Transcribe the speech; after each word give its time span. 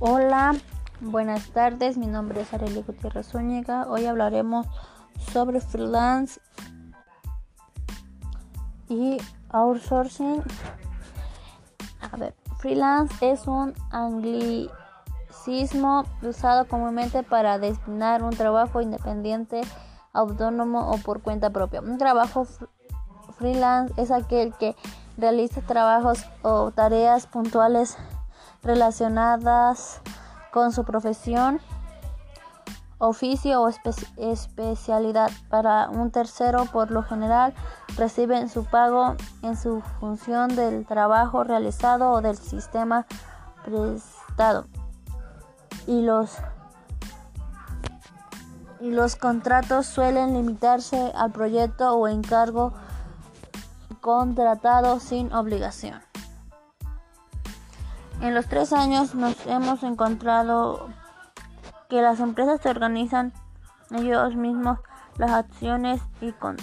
Hola, 0.00 0.54
buenas 1.00 1.48
tardes. 1.48 1.98
Mi 1.98 2.06
nombre 2.06 2.42
es 2.42 2.54
Arely 2.54 2.82
Gutiérrez 2.82 3.32
Zúñiga. 3.32 3.88
Hoy 3.88 4.06
hablaremos 4.06 4.64
sobre 5.32 5.60
freelance 5.60 6.40
y 8.88 9.18
outsourcing. 9.48 10.44
A 12.12 12.16
ver, 12.16 12.36
freelance 12.58 13.28
es 13.28 13.48
un 13.48 13.74
anglicismo 13.90 14.70
usado 16.22 16.68
comúnmente 16.68 17.24
para 17.24 17.58
designar 17.58 18.22
un 18.22 18.36
trabajo 18.36 18.80
independiente, 18.80 19.62
autónomo 20.12 20.92
o 20.92 20.98
por 20.98 21.22
cuenta 21.22 21.50
propia. 21.50 21.80
Un 21.80 21.98
trabajo 21.98 22.46
freelance 23.36 24.00
es 24.00 24.12
aquel 24.12 24.54
que 24.54 24.76
realiza 25.16 25.60
trabajos 25.60 26.24
o 26.42 26.70
tareas 26.70 27.26
puntuales 27.26 27.98
relacionadas 28.62 30.00
con 30.52 30.72
su 30.72 30.84
profesión, 30.84 31.60
oficio 32.98 33.62
o 33.62 33.70
especialidad. 34.16 35.30
Para 35.48 35.88
un 35.88 36.10
tercero, 36.10 36.66
por 36.66 36.90
lo 36.90 37.02
general, 37.02 37.54
reciben 37.96 38.48
su 38.48 38.64
pago 38.64 39.16
en 39.42 39.56
su 39.56 39.80
función 40.00 40.54
del 40.54 40.86
trabajo 40.86 41.44
realizado 41.44 42.10
o 42.10 42.20
del 42.20 42.36
sistema 42.36 43.06
prestado. 43.64 44.66
Y 45.86 46.02
los 46.02 46.36
y 48.80 48.90
los 48.90 49.16
contratos 49.16 49.86
suelen 49.86 50.34
limitarse 50.34 51.12
al 51.16 51.32
proyecto 51.32 51.94
o 51.94 52.06
encargo 52.06 52.72
contratado 54.00 55.00
sin 55.00 55.32
obligación. 55.32 56.07
En 58.20 58.34
los 58.34 58.46
tres 58.46 58.72
años 58.72 59.14
nos 59.14 59.46
hemos 59.46 59.82
encontrado 59.82 60.88
que 61.88 62.02
las 62.02 62.20
empresas 62.20 62.60
se 62.60 62.68
organizan 62.68 63.32
ellos 63.90 64.34
mismos 64.34 64.78
las 65.16 65.30
acciones 65.30 66.00
y, 66.20 66.32
con, 66.32 66.56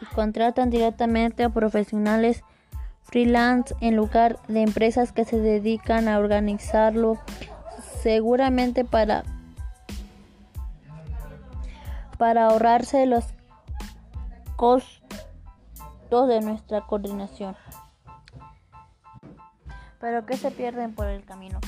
y 0.00 0.04
contratan 0.14 0.70
directamente 0.70 1.44
a 1.44 1.48
profesionales 1.48 2.44
freelance 3.02 3.74
en 3.80 3.96
lugar 3.96 4.38
de 4.48 4.62
empresas 4.62 5.12
que 5.12 5.24
se 5.24 5.38
dedican 5.38 6.08
a 6.08 6.18
organizarlo 6.18 7.18
seguramente 8.02 8.84
para 8.84 9.24
para 12.18 12.46
ahorrarse 12.46 13.06
los 13.06 13.24
costos 14.56 16.28
de 16.28 16.40
nuestra 16.40 16.82
coordinación. 16.82 17.56
Pero 20.04 20.24
¿qué 20.26 20.36
se 20.36 20.50
pierden 20.50 20.94
por 20.94 21.06
el 21.06 21.24
camino? 21.24 21.58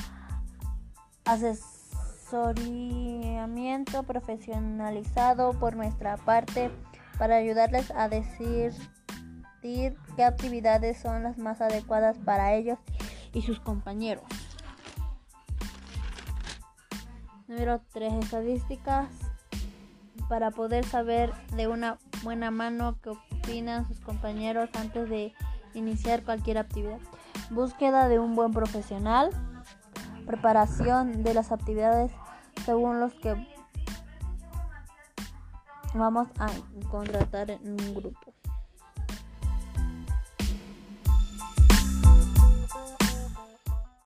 Asesoramiento 1.25 4.03
profesionalizado 4.03 5.53
por 5.53 5.75
nuestra 5.75 6.17
parte 6.17 6.69
para 7.17 7.37
ayudarles 7.37 7.89
a 7.95 8.09
decir 8.09 8.75
qué 9.63 10.23
actividades 10.23 10.99
son 10.99 11.23
las 11.23 11.39
más 11.39 11.61
adecuadas 11.61 12.19
para 12.19 12.53
ellos 12.53 12.77
y 13.33 13.41
sus 13.41 13.59
compañeros. 13.59 14.25
Número 17.47 17.81
3. 17.91 18.23
Estadísticas 18.23 19.07
para 20.29 20.51
poder 20.51 20.85
saber 20.85 21.33
de 21.55 21.67
una 21.67 21.97
buena 22.21 22.51
mano 22.51 22.99
qué 23.01 23.09
opinan 23.09 23.87
sus 23.87 23.99
compañeros 23.99 24.69
antes 24.75 25.09
de 25.09 25.33
iniciar 25.73 26.21
cualquier 26.21 26.59
actividad 26.59 26.99
búsqueda 27.49 28.07
de 28.07 28.19
un 28.19 28.35
buen 28.35 28.51
profesional, 28.51 29.29
preparación 30.25 31.23
de 31.23 31.33
las 31.33 31.51
actividades 31.51 32.11
según 32.65 32.99
los 32.99 33.13
que 33.13 33.35
vamos 35.93 36.27
a 36.39 36.47
contratar 36.89 37.51
en 37.51 37.69
un 37.69 37.95
grupo. 37.95 38.33